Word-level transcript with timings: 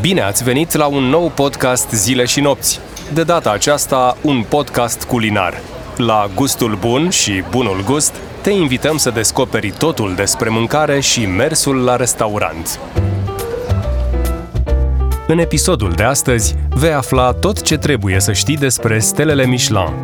Bine 0.00 0.20
ați 0.20 0.44
venit 0.44 0.74
la 0.74 0.86
un 0.86 1.04
nou 1.04 1.32
podcast 1.34 1.90
Zile 1.90 2.24
și 2.24 2.40
Nopți. 2.40 2.80
De 3.12 3.22
data 3.22 3.50
aceasta, 3.50 4.16
un 4.22 4.44
podcast 4.48 5.04
culinar. 5.04 5.60
La 5.96 6.30
Gustul 6.34 6.76
Bun 6.80 7.10
și 7.10 7.42
Bunul 7.50 7.82
Gust, 7.84 8.14
te 8.42 8.50
invităm 8.50 8.96
să 8.96 9.10
descoperi 9.10 9.70
totul 9.70 10.14
despre 10.14 10.48
mâncare 10.48 11.00
și 11.00 11.26
mersul 11.26 11.76
la 11.84 11.96
restaurant. 11.96 12.80
În 15.26 15.38
episodul 15.38 15.92
de 15.92 16.02
astăzi 16.02 16.54
vei 16.70 16.92
afla 16.92 17.32
tot 17.32 17.62
ce 17.62 17.76
trebuie 17.76 18.20
să 18.20 18.32
știi 18.32 18.56
despre 18.56 18.98
stelele 18.98 19.46
Michelin, 19.46 19.94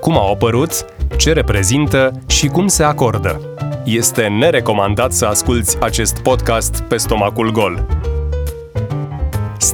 cum 0.00 0.18
au 0.18 0.32
apărut, 0.32 0.84
ce 1.16 1.32
reprezintă 1.32 2.12
și 2.26 2.46
cum 2.46 2.66
se 2.66 2.82
acordă. 2.82 3.40
Este 3.84 4.26
nerecomandat 4.26 5.12
să 5.12 5.26
asculți 5.26 5.76
acest 5.80 6.18
podcast 6.18 6.80
pe 6.80 6.96
stomacul 6.96 7.50
gol. 7.50 7.86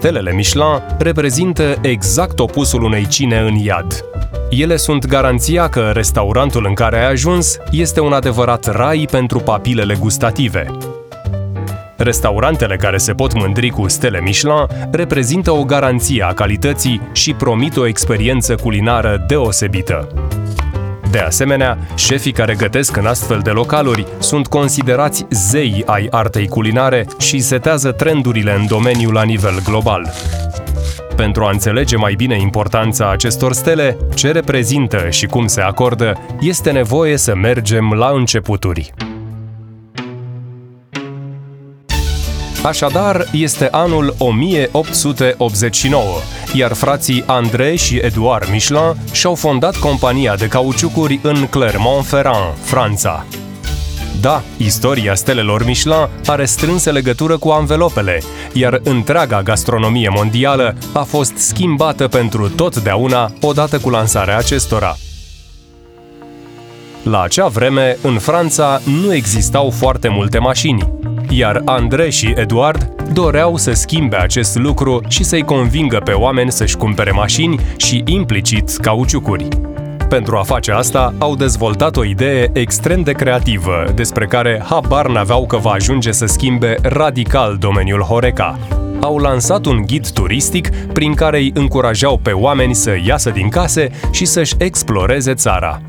Stelele 0.06 0.32
Michelin 0.32 0.82
reprezintă 0.98 1.78
exact 1.82 2.38
opusul 2.38 2.82
unei 2.82 3.06
cine 3.06 3.38
în 3.38 3.54
iad. 3.54 4.04
Ele 4.50 4.76
sunt 4.76 5.06
garanția 5.06 5.68
că 5.68 5.90
restaurantul 5.94 6.66
în 6.68 6.74
care 6.74 6.98
ai 6.98 7.10
ajuns 7.10 7.56
este 7.70 8.00
un 8.00 8.12
adevărat 8.12 8.76
rai 8.76 9.08
pentru 9.10 9.38
papilele 9.38 9.94
gustative. 9.94 10.66
Restaurantele 11.96 12.76
care 12.76 12.96
se 12.96 13.12
pot 13.12 13.32
mândri 13.32 13.70
cu 13.70 13.88
stele 13.88 14.20
Michelin 14.20 14.66
reprezintă 14.90 15.50
o 15.50 15.64
garanție 15.64 16.22
a 16.22 16.32
calității 16.32 17.00
și 17.12 17.34
promit 17.34 17.76
o 17.76 17.86
experiență 17.86 18.54
culinară 18.54 19.24
deosebită. 19.26 20.08
De 21.10 21.18
asemenea, 21.18 21.78
șefii 21.94 22.32
care 22.32 22.54
gătesc 22.54 22.96
în 22.96 23.06
astfel 23.06 23.40
de 23.42 23.50
localuri 23.50 24.06
sunt 24.18 24.46
considerați 24.46 25.26
zei 25.30 25.82
ai 25.86 26.06
artei 26.10 26.48
culinare 26.48 27.06
și 27.18 27.40
setează 27.40 27.92
trendurile 27.92 28.54
în 28.54 28.66
domeniu 28.66 29.10
la 29.10 29.22
nivel 29.22 29.60
global. 29.64 30.10
Pentru 31.16 31.44
a 31.44 31.50
înțelege 31.50 31.96
mai 31.96 32.14
bine 32.14 32.40
importanța 32.40 33.10
acestor 33.10 33.52
stele, 33.52 33.96
ce 34.14 34.30
reprezintă 34.30 35.06
și 35.10 35.26
cum 35.26 35.46
se 35.46 35.60
acordă, 35.60 36.12
este 36.40 36.70
nevoie 36.70 37.16
să 37.16 37.34
mergem 37.34 37.92
la 37.92 38.10
începuturi. 38.10 38.94
Așadar, 42.66 43.28
este 43.32 43.68
anul 43.70 44.14
1889, 44.18 46.02
iar 46.54 46.72
frații 46.72 47.22
André 47.26 47.76
și 47.76 47.96
Eduard 47.96 48.48
Michelin 48.50 48.94
și-au 49.12 49.34
fondat 49.34 49.76
compania 49.76 50.36
de 50.36 50.46
cauciucuri 50.46 51.20
în 51.22 51.46
Clermont-Ferrand, 51.46 52.54
Franța. 52.62 53.24
Da, 54.20 54.42
istoria 54.56 55.14
stelelor 55.14 55.64
Michelin 55.64 56.08
are 56.26 56.44
strânse 56.44 56.90
legătură 56.90 57.36
cu 57.38 57.48
anvelopele, 57.48 58.22
iar 58.52 58.80
întreaga 58.84 59.42
gastronomie 59.42 60.08
mondială 60.08 60.76
a 60.92 61.02
fost 61.02 61.36
schimbată 61.36 62.08
pentru 62.08 62.48
totdeauna 62.48 63.32
odată 63.40 63.78
cu 63.78 63.90
lansarea 63.90 64.36
acestora. 64.36 64.96
La 67.02 67.22
acea 67.22 67.46
vreme, 67.46 67.96
în 68.02 68.18
Franța, 68.18 68.80
nu 69.02 69.14
existau 69.14 69.70
foarte 69.70 70.08
multe 70.08 70.38
mașini, 70.38 70.95
iar 71.36 71.62
André 71.64 72.10
și 72.10 72.32
Eduard 72.36 72.92
doreau 73.12 73.56
să 73.56 73.72
schimbe 73.72 74.16
acest 74.16 74.56
lucru 74.56 75.00
și 75.08 75.24
să-i 75.24 75.42
convingă 75.42 76.00
pe 76.04 76.12
oameni 76.12 76.52
să-și 76.52 76.76
cumpere 76.76 77.10
mașini 77.10 77.60
și 77.76 78.02
implicit 78.06 78.76
cauciucuri. 78.76 79.48
Pentru 80.08 80.36
a 80.36 80.42
face 80.42 80.72
asta, 80.72 81.14
au 81.18 81.36
dezvoltat 81.36 81.96
o 81.96 82.04
idee 82.04 82.50
extrem 82.52 83.02
de 83.02 83.12
creativă, 83.12 83.84
despre 83.94 84.26
care 84.26 84.62
habar 84.68 85.08
n-aveau 85.08 85.46
că 85.46 85.56
va 85.56 85.70
ajunge 85.70 86.12
să 86.12 86.26
schimbe 86.26 86.76
radical 86.82 87.56
domeniul 87.60 88.00
Horeca. 88.00 88.58
Au 89.00 89.18
lansat 89.18 89.64
un 89.64 89.82
ghid 89.86 90.10
turistic 90.10 90.68
prin 90.92 91.14
care 91.14 91.38
îi 91.38 91.50
încurajau 91.54 92.20
pe 92.22 92.30
oameni 92.30 92.74
să 92.74 92.96
iasă 93.06 93.30
din 93.30 93.48
case 93.48 93.90
și 94.10 94.24
să-și 94.24 94.54
exploreze 94.58 95.34
țara. 95.34 95.80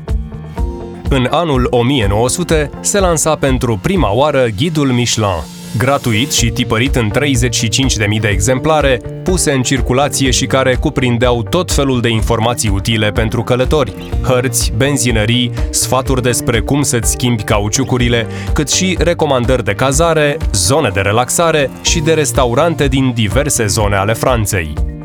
În 1.10 1.26
anul 1.30 1.66
1900 1.70 2.70
se 2.80 2.98
lansa 2.98 3.34
pentru 3.34 3.78
prima 3.82 4.12
oară 4.12 4.46
ghidul 4.56 4.86
Michelin, 4.86 5.44
gratuit 5.78 6.32
și 6.32 6.50
tipărit 6.50 6.96
în 6.96 7.10
35.000 7.18 8.20
de 8.20 8.28
exemplare, 8.28 9.00
puse 9.24 9.52
în 9.52 9.62
circulație 9.62 10.30
și 10.30 10.46
care 10.46 10.74
cuprindeau 10.74 11.42
tot 11.42 11.72
felul 11.72 12.00
de 12.00 12.08
informații 12.08 12.68
utile 12.68 13.10
pentru 13.10 13.42
călători, 13.42 13.92
hărți, 14.22 14.72
benzinării, 14.76 15.50
sfaturi 15.70 16.22
despre 16.22 16.60
cum 16.60 16.82
să-ți 16.82 17.10
schimbi 17.10 17.42
cauciucurile, 17.42 18.26
cât 18.52 18.70
și 18.70 18.96
recomandări 19.00 19.64
de 19.64 19.72
cazare, 19.72 20.36
zone 20.52 20.90
de 20.94 21.00
relaxare 21.00 21.70
și 21.82 22.00
de 22.00 22.12
restaurante 22.12 22.88
din 22.88 23.12
diverse 23.14 23.66
zone 23.66 23.96
ale 23.96 24.12
Franței. 24.12 24.97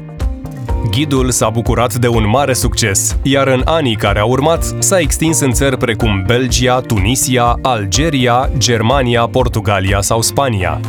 Ghidul 0.90 1.32
s-a 1.32 1.50
bucurat 1.50 1.96
de 1.96 2.08
un 2.08 2.30
mare 2.30 2.54
succes, 2.54 3.18
iar 3.22 3.48
în 3.48 3.62
anii 3.66 3.96
care 3.96 4.20
au 4.20 4.30
urmat 4.30 4.76
s-a 4.80 5.00
extins 5.00 5.40
în 5.40 5.52
țări 5.52 5.78
precum 5.78 6.24
Belgia, 6.28 6.80
Tunisia, 6.80 7.60
Algeria, 7.62 8.50
Germania, 8.58 9.28
Portugalia 9.28 10.02
sau 10.02 10.22
Spania. 10.22 10.80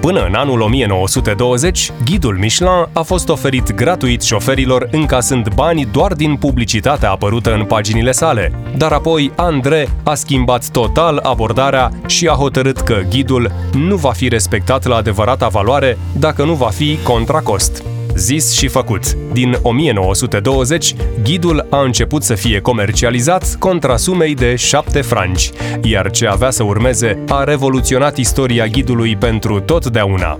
Până 0.00 0.24
în 0.24 0.34
anul 0.34 0.60
1920, 0.60 1.92
ghidul 2.04 2.36
Michelin 2.38 2.88
a 2.92 3.02
fost 3.02 3.28
oferit 3.28 3.74
gratuit 3.74 4.22
șoferilor 4.22 4.88
încasând 4.90 5.54
bani 5.54 5.88
doar 5.92 6.12
din 6.12 6.36
publicitatea 6.36 7.10
apărută 7.10 7.54
în 7.54 7.64
paginile 7.64 8.12
sale. 8.12 8.52
Dar 8.76 8.92
apoi 8.92 9.32
André 9.36 9.88
a 10.02 10.14
schimbat 10.14 10.68
total 10.68 11.20
abordarea 11.22 11.90
și 12.06 12.26
a 12.28 12.32
hotărât 12.32 12.80
că 12.80 13.00
ghidul 13.10 13.52
nu 13.72 13.96
va 13.96 14.10
fi 14.10 14.28
respectat 14.28 14.86
la 14.86 14.96
adevărata 14.96 15.48
valoare 15.48 15.98
dacă 16.18 16.44
nu 16.44 16.54
va 16.54 16.68
fi 16.68 16.98
contra 17.02 17.40
cost. 17.40 17.93
Zis 18.16 18.52
și 18.52 18.68
făcut. 18.68 19.12
Din 19.32 19.58
1920, 19.62 20.94
ghidul 21.22 21.66
a 21.70 21.82
început 21.82 22.22
să 22.22 22.34
fie 22.34 22.60
comercializat 22.60 23.56
contra 23.58 23.96
sumei 23.96 24.34
de 24.34 24.54
7 24.56 25.00
franci, 25.00 25.50
iar 25.82 26.10
ce 26.10 26.26
avea 26.26 26.50
să 26.50 26.62
urmeze 26.62 27.18
a 27.28 27.44
revoluționat 27.44 28.16
istoria 28.16 28.66
ghidului 28.66 29.16
pentru 29.16 29.60
totdeauna. 29.60 30.38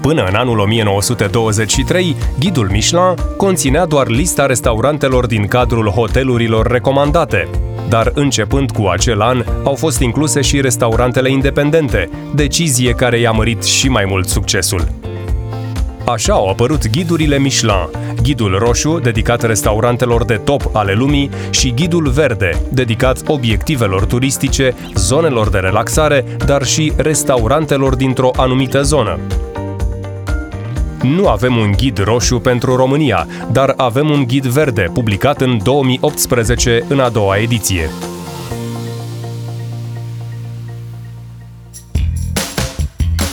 Până 0.00 0.24
în 0.28 0.34
anul 0.34 0.58
1923, 0.58 2.16
ghidul 2.38 2.68
Michelin 2.70 3.14
conținea 3.36 3.86
doar 3.86 4.08
lista 4.08 4.46
restaurantelor 4.46 5.26
din 5.26 5.46
cadrul 5.46 5.88
hotelurilor 5.88 6.66
recomandate, 6.66 7.48
dar 7.88 8.12
începând 8.14 8.70
cu 8.70 8.86
acel 8.86 9.20
an 9.20 9.44
au 9.64 9.74
fost 9.74 10.00
incluse 10.00 10.40
și 10.40 10.60
restaurantele 10.60 11.30
independente, 11.30 12.08
decizie 12.34 12.92
care 12.92 13.18
i-a 13.18 13.30
mărit 13.30 13.62
și 13.62 13.88
mai 13.88 14.04
mult 14.08 14.28
succesul. 14.28 14.95
Așa 16.06 16.32
au 16.32 16.48
apărut 16.48 16.90
ghidurile 16.90 17.38
Michelin, 17.38 17.88
ghidul 18.22 18.58
roșu, 18.58 18.98
dedicat 18.98 19.42
restaurantelor 19.42 20.24
de 20.24 20.34
top 20.34 20.70
ale 20.72 20.92
lumii, 20.92 21.30
și 21.50 21.72
ghidul 21.74 22.08
verde, 22.08 22.62
dedicat 22.72 23.22
obiectivelor 23.26 24.04
turistice, 24.04 24.74
zonelor 24.94 25.48
de 25.48 25.58
relaxare, 25.58 26.24
dar 26.46 26.64
și 26.64 26.92
restaurantelor 26.96 27.96
dintr-o 27.96 28.30
anumită 28.36 28.82
zonă. 28.82 29.18
Nu 31.02 31.28
avem 31.28 31.56
un 31.56 31.72
ghid 31.76 31.98
roșu 31.98 32.38
pentru 32.38 32.76
România, 32.76 33.26
dar 33.52 33.74
avem 33.76 34.10
un 34.10 34.24
ghid 34.26 34.44
verde, 34.44 34.90
publicat 34.92 35.40
în 35.40 35.58
2018 35.62 36.84
în 36.88 37.00
a 37.00 37.08
doua 37.08 37.36
ediție. 37.36 37.90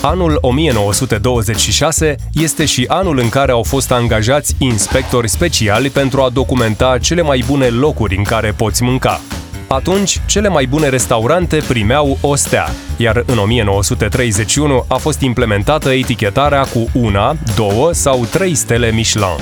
Anul 0.06 0.38
1926 0.42 2.16
este 2.34 2.66
și 2.66 2.86
anul 2.88 3.18
în 3.18 3.30
care 3.30 3.52
au 3.52 3.64
fost 3.64 3.92
angajați 3.92 4.56
inspectori 4.58 5.30
speciali 5.30 5.90
pentru 5.90 6.22
a 6.22 6.30
documenta 6.30 6.98
cele 6.98 7.22
mai 7.22 7.44
bune 7.48 7.68
locuri 7.68 8.18
în 8.18 8.24
care 8.24 8.52
poți 8.52 8.84
mânca. 8.84 9.22
Atunci, 9.68 10.22
cele 10.26 10.48
mai 10.48 10.66
bune 10.66 10.90
restaurante 10.90 11.62
primeau 11.68 12.18
o 12.22 12.36
stea, 12.36 12.70
iar 12.98 13.24
în 13.26 13.38
1931 13.38 14.86
a 14.88 14.96
fost 14.96 15.22
implementată 15.22 15.90
etichetarea 15.90 16.64
cu 16.64 16.90
una, 16.94 17.36
două 17.56 17.94
sau 17.94 18.26
trei 18.26 18.56
stele 18.56 18.92
Michelin. 18.92 19.40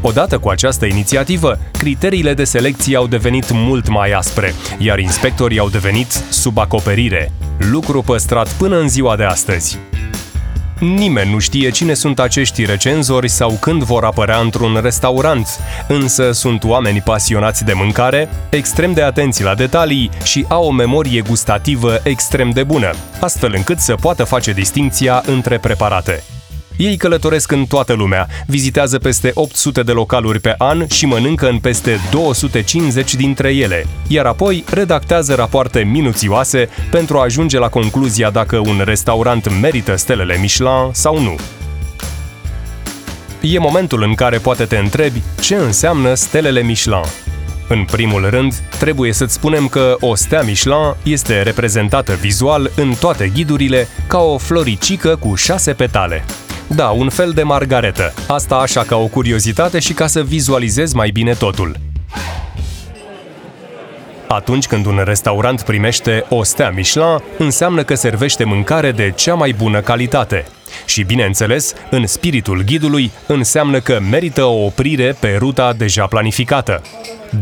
Odată 0.00 0.38
cu 0.38 0.48
această 0.48 0.86
inițiativă, 0.86 1.58
criteriile 1.78 2.34
de 2.34 2.44
selecție 2.44 2.96
au 2.96 3.06
devenit 3.06 3.50
mult 3.52 3.88
mai 3.88 4.10
aspre, 4.10 4.54
iar 4.78 4.98
inspectorii 4.98 5.58
au 5.58 5.68
devenit 5.68 6.10
sub 6.30 6.58
acoperire, 6.58 7.32
lucru 7.58 8.02
păstrat 8.02 8.48
până 8.48 8.78
în 8.78 8.88
ziua 8.88 9.16
de 9.16 9.24
astăzi. 9.24 9.78
Nimeni 10.80 11.30
nu 11.30 11.38
știe 11.38 11.70
cine 11.70 11.94
sunt 11.94 12.18
acești 12.18 12.64
recenzori 12.64 13.28
sau 13.28 13.56
când 13.60 13.82
vor 13.82 14.04
apărea 14.04 14.38
într-un 14.38 14.78
restaurant, 14.82 15.48
însă 15.88 16.32
sunt 16.32 16.64
oameni 16.64 17.00
pasionați 17.00 17.64
de 17.64 17.72
mâncare, 17.72 18.28
extrem 18.50 18.92
de 18.92 19.02
atenți 19.02 19.42
la 19.42 19.54
detalii 19.54 20.10
și 20.24 20.44
au 20.48 20.64
o 20.64 20.70
memorie 20.70 21.20
gustativă 21.20 22.00
extrem 22.02 22.50
de 22.50 22.62
bună, 22.62 22.90
astfel 23.20 23.52
încât 23.56 23.78
să 23.78 23.94
poată 23.94 24.24
face 24.24 24.52
distinția 24.52 25.22
între 25.26 25.58
preparate. 25.58 26.22
Ei 26.78 26.96
călătoresc 26.96 27.52
în 27.52 27.64
toată 27.66 27.92
lumea, 27.92 28.26
vizitează 28.46 28.98
peste 28.98 29.30
800 29.34 29.82
de 29.82 29.92
localuri 29.92 30.40
pe 30.40 30.54
an 30.58 30.86
și 30.86 31.06
mănâncă 31.06 31.48
în 31.48 31.58
peste 31.58 31.98
250 32.10 33.14
dintre 33.14 33.54
ele, 33.54 33.86
iar 34.08 34.26
apoi 34.26 34.64
redactează 34.70 35.34
rapoarte 35.34 35.80
minuțioase 35.80 36.68
pentru 36.90 37.18
a 37.18 37.22
ajunge 37.22 37.58
la 37.58 37.68
concluzia 37.68 38.30
dacă 38.30 38.58
un 38.58 38.82
restaurant 38.84 39.60
merită 39.60 39.96
stelele 39.96 40.36
Michelin 40.40 40.90
sau 40.92 41.20
nu. 41.20 41.36
E 43.40 43.58
momentul 43.58 44.02
în 44.02 44.14
care 44.14 44.38
poate 44.38 44.64
te 44.64 44.76
întrebi 44.76 45.22
ce 45.40 45.54
înseamnă 45.54 46.14
stelele 46.14 46.62
Michelin. 46.62 47.04
În 47.68 47.84
primul 47.84 48.30
rând, 48.30 48.54
trebuie 48.78 49.12
să-ți 49.12 49.34
spunem 49.34 49.68
că 49.68 49.96
o 50.00 50.14
stea 50.14 50.42
Michelin 50.42 50.94
este 51.02 51.42
reprezentată 51.42 52.12
vizual 52.12 52.70
în 52.76 52.92
toate 53.00 53.30
ghidurile 53.34 53.88
ca 54.06 54.18
o 54.18 54.38
floricică 54.38 55.16
cu 55.16 55.34
șase 55.34 55.72
petale. 55.72 56.24
Da, 56.68 56.88
un 56.88 57.08
fel 57.08 57.30
de 57.30 57.42
margaretă. 57.42 58.14
Asta 58.26 58.54
așa 58.54 58.82
ca 58.82 58.96
o 58.96 59.06
curiozitate 59.06 59.78
și 59.78 59.92
ca 59.92 60.06
să 60.06 60.22
vizualizezi 60.22 60.96
mai 60.96 61.10
bine 61.10 61.32
totul. 61.32 61.76
Atunci 64.28 64.66
când 64.66 64.86
un 64.86 65.00
restaurant 65.04 65.62
primește 65.62 66.24
o 66.28 66.42
stea 66.42 66.70
Michelin, 66.70 67.22
înseamnă 67.38 67.82
că 67.82 67.94
servește 67.94 68.44
mâncare 68.44 68.92
de 68.92 69.12
cea 69.16 69.34
mai 69.34 69.54
bună 69.58 69.80
calitate. 69.80 70.44
Și 70.84 71.02
bineînțeles, 71.02 71.74
în 71.90 72.06
spiritul 72.06 72.62
ghidului, 72.66 73.10
înseamnă 73.26 73.80
că 73.80 73.98
merită 74.10 74.44
o 74.44 74.64
oprire 74.64 75.16
pe 75.20 75.36
ruta 75.38 75.72
deja 75.72 76.06
planificată. 76.06 76.82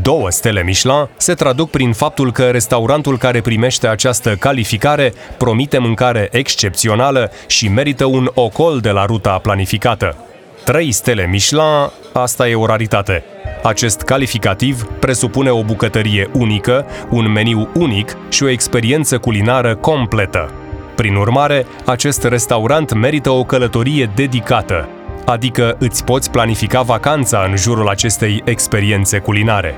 Două 0.03 0.31
stele 0.31 0.63
Michelin 0.63 1.09
se 1.17 1.35
traduc 1.35 1.71
prin 1.71 1.93
faptul 1.93 2.33
că 2.33 2.51
restaurantul 2.51 3.19
care 3.19 3.41
primește 3.41 3.87
această 3.87 4.35
calificare 4.35 5.13
promite 5.39 5.79
mâncare 5.79 6.29
excepțională 6.33 7.31
și 7.47 7.69
merită 7.69 8.05
un 8.05 8.31
ocol 8.35 8.81
de 8.81 8.91
la 8.91 9.05
ruta 9.05 9.39
planificată. 9.39 10.17
Trei 10.65 10.93
stele 10.93 11.27
Michelin, 11.27 11.91
asta 12.13 12.49
e 12.49 12.55
o 12.55 12.67
raritate. 12.67 13.25
Acest 13.63 14.01
calificativ 14.01 14.83
presupune 14.83 15.51
o 15.51 15.63
bucătărie 15.63 16.31
unică, 16.33 16.87
un 17.11 17.33
meniu 17.33 17.69
unic 17.75 18.17
și 18.29 18.43
o 18.43 18.49
experiență 18.49 19.19
culinară 19.19 19.77
completă. 19.77 20.51
Prin 20.97 21.15
urmare, 21.15 21.67
acest 21.85 22.25
restaurant 22.25 22.95
merită 22.95 23.31
o 23.31 23.45
călătorie 23.45 24.11
dedicată, 24.15 24.89
adică 25.25 25.77
îți 25.79 26.05
poți 26.05 26.31
planifica 26.31 26.83
vacanța 26.83 27.47
în 27.51 27.57
jurul 27.57 27.89
acestei 27.89 28.43
experiențe 28.45 29.19
culinare. 29.19 29.75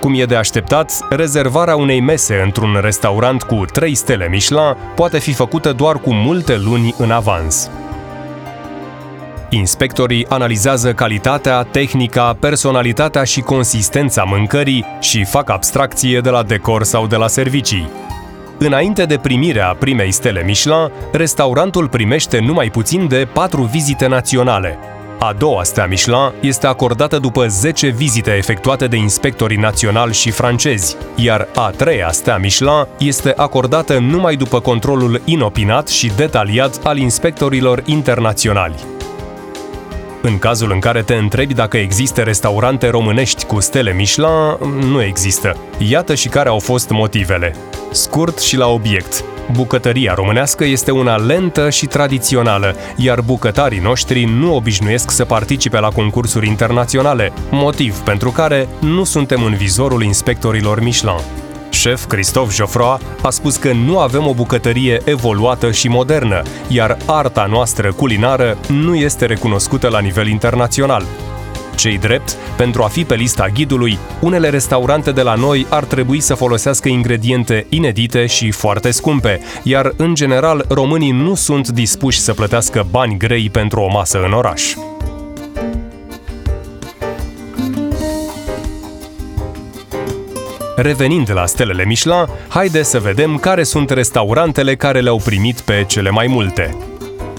Cum 0.00 0.14
e 0.14 0.24
de 0.24 0.36
așteptat, 0.36 1.06
rezervarea 1.08 1.76
unei 1.76 2.00
mese 2.00 2.40
într-un 2.44 2.78
restaurant 2.82 3.42
cu 3.42 3.64
3 3.72 3.94
stele 3.94 4.28
Michelin 4.28 4.76
poate 4.94 5.18
fi 5.18 5.32
făcută 5.32 5.72
doar 5.72 5.96
cu 5.96 6.12
multe 6.12 6.56
luni 6.56 6.94
în 6.98 7.10
avans. 7.10 7.70
Inspectorii 9.48 10.26
analizează 10.28 10.92
calitatea, 10.92 11.62
tehnica, 11.62 12.36
personalitatea 12.40 13.24
și 13.24 13.40
consistența 13.40 14.22
mâncării 14.22 14.84
și 15.00 15.24
fac 15.24 15.50
abstracție 15.50 16.20
de 16.20 16.30
la 16.30 16.42
decor 16.42 16.82
sau 16.82 17.06
de 17.06 17.16
la 17.16 17.26
servicii. 17.26 17.88
Înainte 18.62 19.04
de 19.04 19.16
primirea 19.16 19.76
primei 19.78 20.10
stele 20.10 20.42
Michelin, 20.44 20.90
restaurantul 21.12 21.88
primește 21.88 22.38
numai 22.38 22.70
puțin 22.70 23.08
de 23.08 23.28
4 23.32 23.62
vizite 23.62 24.06
naționale. 24.06 24.78
A 25.18 25.32
doua 25.32 25.62
stea 25.62 25.86
Michelin 25.86 26.32
este 26.40 26.66
acordată 26.66 27.18
după 27.18 27.46
10 27.46 27.88
vizite 27.88 28.30
efectuate 28.30 28.86
de 28.86 28.96
inspectorii 28.96 29.56
naționali 29.56 30.12
și 30.12 30.30
francezi, 30.30 30.96
iar 31.14 31.48
a 31.54 31.70
treia 31.70 32.10
stea 32.10 32.36
Michelin 32.36 32.86
este 32.98 33.32
acordată 33.36 33.98
numai 33.98 34.36
după 34.36 34.60
controlul 34.60 35.20
inopinat 35.24 35.88
și 35.88 36.12
detaliat 36.16 36.80
al 36.84 36.96
inspectorilor 36.98 37.82
internaționali. 37.86 38.99
În 40.22 40.38
cazul 40.38 40.70
în 40.72 40.78
care 40.78 41.02
te 41.02 41.14
întrebi 41.14 41.54
dacă 41.54 41.76
există 41.76 42.20
restaurante 42.20 42.88
românești 42.88 43.44
cu 43.44 43.60
stele 43.60 43.92
Michelin, 43.92 44.56
nu 44.90 45.02
există. 45.02 45.56
Iată 45.78 46.14
și 46.14 46.28
care 46.28 46.48
au 46.48 46.58
fost 46.58 46.90
motivele. 46.90 47.54
Scurt 47.90 48.38
și 48.38 48.56
la 48.56 48.66
obiect. 48.66 49.24
Bucătăria 49.52 50.14
românească 50.14 50.64
este 50.64 50.90
una 50.90 51.16
lentă 51.16 51.70
și 51.70 51.86
tradițională, 51.86 52.74
iar 52.96 53.20
bucătarii 53.20 53.80
noștri 53.80 54.24
nu 54.24 54.54
obișnuiesc 54.54 55.10
să 55.10 55.24
participe 55.24 55.78
la 55.78 55.88
concursuri 55.88 56.46
internaționale, 56.46 57.32
motiv 57.50 57.98
pentru 57.98 58.30
care 58.30 58.68
nu 58.80 59.04
suntem 59.04 59.42
în 59.42 59.54
vizorul 59.54 60.02
inspectorilor 60.02 60.80
Michelin. 60.80 61.39
Șef 61.70 62.06
Christophe 62.06 62.54
Geoffroy 62.54 62.98
a 63.22 63.30
spus 63.30 63.56
că 63.56 63.72
nu 63.72 63.98
avem 63.98 64.26
o 64.26 64.34
bucătărie 64.34 65.00
evoluată 65.04 65.70
și 65.70 65.88
modernă, 65.88 66.42
iar 66.68 66.96
arta 67.06 67.46
noastră 67.50 67.92
culinară 67.92 68.58
nu 68.68 68.94
este 68.94 69.26
recunoscută 69.26 69.88
la 69.88 69.98
nivel 70.00 70.26
internațional. 70.26 71.04
Cei 71.76 71.98
drept, 71.98 72.36
pentru 72.56 72.82
a 72.82 72.86
fi 72.86 73.04
pe 73.04 73.14
lista 73.14 73.48
ghidului, 73.48 73.98
unele 74.20 74.48
restaurante 74.48 75.12
de 75.12 75.22
la 75.22 75.34
noi 75.34 75.66
ar 75.68 75.84
trebui 75.84 76.20
să 76.20 76.34
folosească 76.34 76.88
ingrediente 76.88 77.66
inedite 77.68 78.26
și 78.26 78.50
foarte 78.50 78.90
scumpe, 78.90 79.40
iar 79.62 79.92
în 79.96 80.14
general 80.14 80.64
românii 80.68 81.10
nu 81.10 81.34
sunt 81.34 81.68
dispuși 81.68 82.20
să 82.20 82.34
plătească 82.34 82.86
bani 82.90 83.16
grei 83.16 83.50
pentru 83.50 83.80
o 83.80 83.90
masă 83.92 84.22
în 84.24 84.32
oraș. 84.32 84.74
Revenind 90.82 91.30
la 91.32 91.46
stelele 91.46 91.84
Michelin, 91.84 92.28
haide 92.48 92.82
să 92.82 92.98
vedem 92.98 93.36
care 93.36 93.62
sunt 93.62 93.90
restaurantele 93.90 94.76
care 94.76 95.00
le-au 95.00 95.20
primit 95.24 95.60
pe 95.60 95.84
cele 95.88 96.10
mai 96.10 96.26
multe. 96.26 96.76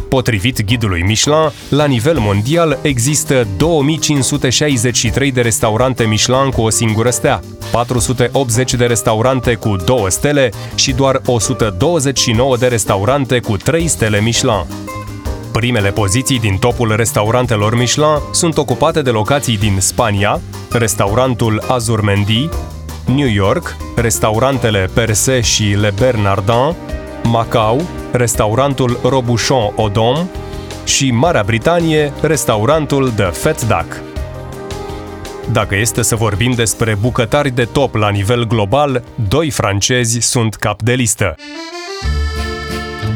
Potrivit 0.10 0.66
ghidului 0.66 1.04
Michelin, 1.04 1.52
la 1.70 1.86
nivel 1.86 2.20
mondial 2.20 2.80
există 2.82 3.48
2563 3.58 5.32
de 5.32 5.42
restaurante 5.42 6.04
Michelin 6.04 6.50
cu 6.50 6.62
o 6.62 6.70
singură 6.70 7.10
stea, 7.10 7.40
480 7.72 8.74
de 8.74 8.86
restaurante 8.86 9.54
cu 9.54 9.76
două 9.76 10.10
stele 10.10 10.50
și 10.76 10.92
doar 10.92 11.22
129 11.26 12.58
de 12.58 12.68
restaurante 12.68 13.40
cu 13.40 13.58
3 13.58 13.88
stele 13.88 14.22
Michelin. 14.22 14.66
Primele 15.52 15.90
poziții 15.92 16.40
din 16.40 16.58
topul 16.58 16.96
restaurantelor 16.96 17.76
Michelin 17.76 18.20
sunt 18.32 18.58
ocupate 18.58 19.02
de 19.02 19.10
locații 19.10 19.58
din 19.58 19.78
Spania, 19.80 20.42
restaurantul 20.72 21.64
Azurmendi, 21.68 22.50
New 23.16 23.28
York, 23.28 23.76
restaurantele 23.96 24.90
Perse 24.94 25.42
și 25.42 25.64
Le 25.64 25.94
Bernardin, 26.00 26.76
Macau, 27.24 27.82
restaurantul 28.12 29.00
Robuchon 29.04 29.74
Odom 29.76 30.28
și 30.86 31.12
Marea 31.12 31.44
Britanie, 31.44 32.14
restaurantul 32.22 33.12
The 33.12 33.26
Fat 33.26 33.68
Duck. 33.68 34.02
Dacă 35.52 35.76
este 35.76 36.02
să 36.02 36.16
vorbim 36.16 36.52
despre 36.52 36.98
bucătari 37.02 37.50
de 37.50 37.64
top 37.64 37.96
la 37.96 38.10
nivel 38.10 38.48
global, 38.48 39.04
doi 39.28 39.50
francezi 39.50 40.20
sunt 40.20 40.56
cap 40.56 40.82
de 40.82 40.94
listă. 40.94 41.36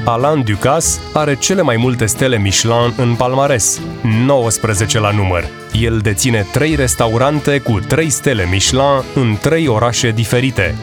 Alain 0.08 0.44
Ducasse 0.44 1.00
are 1.14 1.36
cele 1.36 1.62
mai 1.62 1.78
multe 1.78 2.06
stele 2.06 2.38
Michelin 2.38 2.94
în 2.98 3.16
palmares, 3.16 3.82
19 4.26 5.00
la 5.00 5.12
număr. 5.12 5.48
El 5.72 5.98
deține 5.98 6.48
3 6.52 6.76
restaurante 6.76 7.60
cu 7.60 7.80
3 7.80 8.10
stele 8.10 8.48
Michelin 8.52 9.04
în 9.16 9.38
3 9.42 9.68
orașe 9.68 10.12
diferite. 10.12 10.76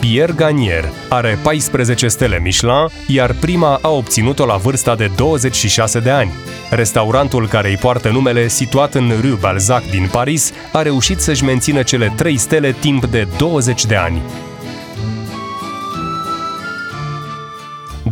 Pierre 0.00 0.32
Gagnier 0.36 0.88
are 1.08 1.38
14 1.42 2.08
stele 2.08 2.38
Michelin, 2.38 2.88
iar 3.06 3.32
prima 3.40 3.78
a 3.82 3.88
obținut-o 3.88 4.46
la 4.46 4.56
vârsta 4.56 4.94
de 4.94 5.10
26 5.16 5.98
de 5.98 6.10
ani. 6.10 6.32
Restaurantul 6.70 7.48
care 7.48 7.68
îi 7.68 7.76
poartă 7.76 8.08
numele, 8.08 8.48
situat 8.48 8.94
în 8.94 9.12
Rue 9.20 9.38
Balzac 9.40 9.90
din 9.90 10.08
Paris, 10.12 10.52
a 10.72 10.82
reușit 10.82 11.20
să-și 11.20 11.44
mențină 11.44 11.82
cele 11.82 12.12
3 12.16 12.36
stele 12.36 12.76
timp 12.80 13.04
de 13.04 13.26
20 13.38 13.84
de 13.86 13.96
ani. 13.96 14.20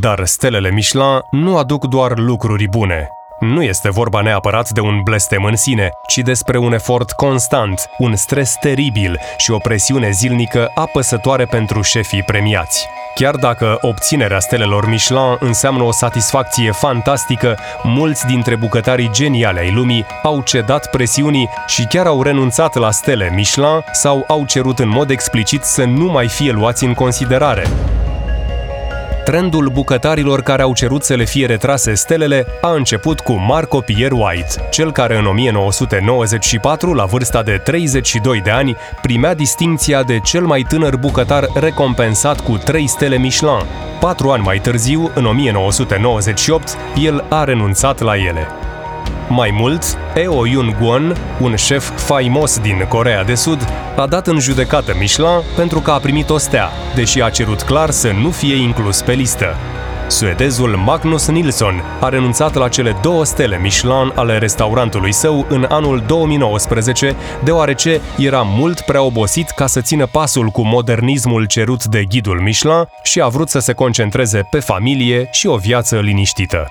Dar 0.03 0.25
stelele 0.25 0.71
Michelin 0.71 1.23
nu 1.31 1.57
aduc 1.57 1.87
doar 1.87 2.13
lucruri 2.17 2.69
bune. 2.69 3.09
Nu 3.41 3.63
este 3.63 3.91
vorba 3.91 4.21
neapărat 4.21 4.71
de 4.71 4.81
un 4.81 5.01
blestem 5.03 5.45
în 5.45 5.57
sine, 5.57 5.91
ci 6.07 6.17
despre 6.17 6.59
un 6.59 6.73
efort 6.73 7.11
constant, 7.11 7.89
un 7.99 8.17
stres 8.17 8.57
teribil 8.61 9.21
și 9.37 9.51
o 9.51 9.59
presiune 9.59 10.11
zilnică 10.11 10.71
apăsătoare 10.75 11.45
pentru 11.45 11.83
șefii 11.83 12.23
premiați. 12.23 12.87
Chiar 13.15 13.35
dacă 13.35 13.79
obținerea 13.81 14.39
stelelor 14.39 14.89
Michelin 14.89 15.37
înseamnă 15.41 15.83
o 15.83 15.93
satisfacție 15.93 16.71
fantastică, 16.71 17.59
mulți 17.83 18.27
dintre 18.27 18.57
bucătarii 18.57 19.11
geniale 19.13 19.61
ai 19.61 19.73
lumii 19.73 20.07
au 20.23 20.41
cedat 20.41 20.91
presiunii 20.91 21.49
și 21.67 21.85
chiar 21.85 22.07
au 22.07 22.23
renunțat 22.23 22.75
la 22.75 22.91
stele 22.91 23.33
Michelin 23.35 23.85
sau 23.93 24.25
au 24.29 24.45
cerut 24.45 24.79
în 24.79 24.89
mod 24.89 25.11
explicit 25.11 25.63
să 25.63 25.85
nu 25.85 26.05
mai 26.05 26.29
fie 26.29 26.53
luați 26.53 26.85
în 26.85 26.95
considerare. 26.95 27.67
Trendul 29.25 29.69
bucătarilor 29.69 30.43
care 30.43 30.63
au 30.63 30.75
cerut 30.75 31.03
să 31.03 31.15
le 31.15 31.25
fie 31.25 31.47
retrase 31.47 31.95
stelele 31.95 32.47
a 32.61 32.73
început 32.73 33.21
cu 33.21 33.33
Marco 33.33 33.81
Pierre 33.81 34.15
White, 34.15 34.69
cel 34.71 34.93
care 34.93 35.19
în 35.19 35.27
1994, 35.27 36.95
la 36.95 37.05
vârsta 37.05 37.43
de 37.43 37.61
32 37.65 38.41
de 38.41 38.51
ani, 38.51 38.77
primea 39.03 39.35
distinția 39.35 40.03
de 40.03 40.19
cel 40.19 40.45
mai 40.45 40.65
tânăr 40.69 40.97
bucătar 40.97 41.47
recompensat 41.55 42.41
cu 42.41 42.57
3 42.57 42.87
stele 42.87 43.19
Michelin. 43.19 43.67
Patru 44.01 44.31
ani 44.31 44.43
mai 44.43 44.59
târziu, 44.59 45.11
în 45.15 45.25
1998, 45.25 46.77
el 47.03 47.25
a 47.29 47.45
renunțat 47.45 48.01
la 48.01 48.17
ele. 48.17 48.47
Mai 49.35 49.51
mult, 49.51 49.99
Eo 50.15 50.47
Yun 50.47 50.77
Gwon, 50.81 51.17
un 51.41 51.57
șef 51.57 51.91
faimos 52.01 52.59
din 52.59 52.87
Corea 52.89 53.25
de 53.25 53.35
Sud, 53.35 53.69
a 53.97 54.07
dat 54.07 54.27
în 54.27 54.39
judecată 54.39 54.95
Michelin 54.99 55.43
pentru 55.57 55.81
că 55.81 55.91
a 55.91 55.99
primit 55.99 56.31
o 56.31 56.39
stea, 56.39 56.69
deși 56.95 57.23
a 57.23 57.31
cerut 57.31 57.63
clar 57.63 57.91
să 57.91 58.11
nu 58.23 58.31
fie 58.31 58.55
inclus 58.55 59.03
pe 59.03 59.13
listă. 59.13 59.57
Suedezul 60.09 60.77
Magnus 60.77 61.29
Nilsson 61.29 61.83
a 62.01 62.09
renunțat 62.09 62.55
la 62.55 62.69
cele 62.69 62.97
două 63.03 63.25
stele 63.25 63.59
Michelin 63.59 64.13
ale 64.15 64.39
restaurantului 64.39 65.13
său 65.13 65.47
în 65.49 65.67
anul 65.69 66.03
2019, 66.07 67.17
deoarece 67.45 68.01
era 68.19 68.43
mult 68.43 68.81
prea 68.81 69.03
obosit 69.03 69.51
ca 69.51 69.67
să 69.67 69.81
țină 69.81 70.07
pasul 70.07 70.49
cu 70.49 70.63
modernismul 70.63 71.47
cerut 71.47 71.85
de 71.85 72.05
ghidul 72.05 72.41
Michelin 72.41 72.89
și 73.03 73.21
a 73.21 73.29
vrut 73.29 73.49
să 73.49 73.59
se 73.59 73.73
concentreze 73.73 74.47
pe 74.51 74.61
familie 74.61 75.29
și 75.31 75.47
o 75.47 75.57
viață 75.57 76.01
liniștită. 76.01 76.67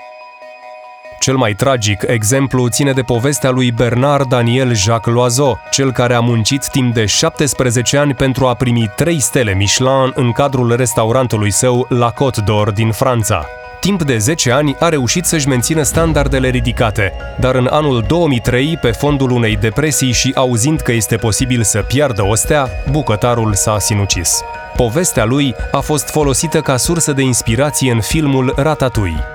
Cel 1.21 1.35
mai 1.35 1.53
tragic 1.53 2.03
exemplu 2.07 2.67
ține 2.67 2.91
de 2.91 3.01
povestea 3.01 3.49
lui 3.49 3.71
Bernard 3.71 4.27
Daniel 4.27 4.75
Jacques 4.75 5.15
Loiseau, 5.15 5.59
cel 5.71 5.91
care 5.91 6.13
a 6.13 6.19
muncit 6.19 6.67
timp 6.67 6.93
de 6.93 7.05
17 7.05 7.97
ani 7.97 8.13
pentru 8.13 8.45
a 8.45 8.53
primi 8.53 8.91
3 8.95 9.19
stele 9.19 9.53
Michelin 9.53 10.11
în 10.13 10.31
cadrul 10.31 10.75
restaurantului 10.75 11.51
său 11.51 11.85
La 11.89 12.13
Côte 12.13 12.43
d'Or 12.43 12.73
din 12.73 12.91
Franța. 12.91 13.45
Timp 13.79 14.03
de 14.03 14.17
10 14.17 14.51
ani 14.51 14.75
a 14.79 14.89
reușit 14.89 15.25
să-și 15.25 15.47
mențină 15.47 15.81
standardele 15.81 16.49
ridicate, 16.49 17.13
dar 17.39 17.55
în 17.55 17.67
anul 17.71 18.03
2003, 18.07 18.77
pe 18.81 18.91
fondul 18.91 19.31
unei 19.31 19.57
depresii 19.57 20.11
și 20.11 20.31
auzind 20.35 20.79
că 20.79 20.91
este 20.91 21.15
posibil 21.15 21.63
să 21.63 21.81
piardă 21.87 22.25
o 22.25 22.35
stea, 22.35 22.69
bucătarul 22.91 23.53
s-a 23.53 23.79
sinucis. 23.79 24.41
Povestea 24.75 25.25
lui 25.25 25.55
a 25.71 25.79
fost 25.79 26.09
folosită 26.09 26.61
ca 26.61 26.77
sursă 26.77 27.13
de 27.13 27.21
inspirație 27.21 27.91
în 27.91 28.01
filmul 28.01 28.53
Ratatouille. 28.57 29.25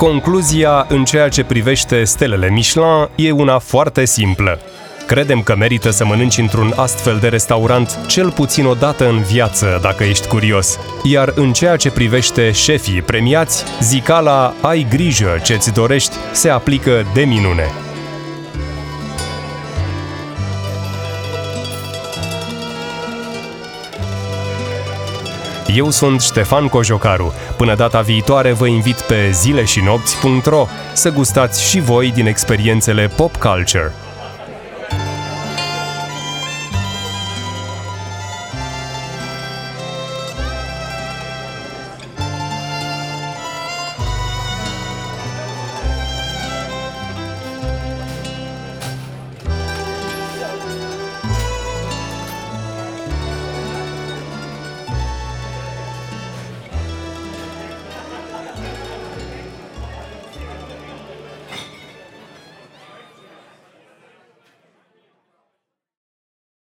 Concluzia 0.00 0.86
în 0.88 1.04
ceea 1.04 1.28
ce 1.28 1.44
privește 1.44 2.04
stelele 2.04 2.50
Michelin 2.50 3.08
e 3.14 3.30
una 3.30 3.58
foarte 3.58 4.04
simplă. 4.04 4.58
Credem 5.06 5.42
că 5.42 5.56
merită 5.56 5.90
să 5.90 6.04
mănânci 6.04 6.38
într-un 6.38 6.72
astfel 6.76 7.18
de 7.20 7.28
restaurant 7.28 7.98
cel 8.06 8.30
puțin 8.30 8.66
o 8.66 8.74
dată 8.74 9.08
în 9.08 9.22
viață, 9.22 9.78
dacă 9.82 10.04
ești 10.04 10.28
curios. 10.28 10.78
Iar 11.02 11.32
în 11.34 11.52
ceea 11.52 11.76
ce 11.76 11.90
privește 11.90 12.50
șefii 12.50 13.02
premiați, 13.02 13.64
zicala 13.80 14.54
ai 14.60 14.86
grijă 14.90 15.38
ce-ți 15.42 15.72
dorești 15.72 16.16
se 16.32 16.48
aplică 16.48 17.06
de 17.14 17.22
minune. 17.22 17.64
Eu 25.74 25.90
sunt 25.90 26.20
Ștefan 26.20 26.68
Cojocaru. 26.68 27.32
Până 27.56 27.74
data 27.74 28.00
viitoare 28.00 28.52
vă 28.52 28.66
invit 28.66 29.00
pe 29.00 29.30
zileșinopți.ro 29.30 30.66
să 30.92 31.10
gustați 31.10 31.68
și 31.68 31.80
voi 31.80 32.12
din 32.12 32.26
experiențele 32.26 33.06
pop 33.06 33.36
culture. 33.36 33.92